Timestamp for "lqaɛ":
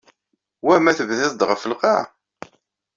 1.71-2.01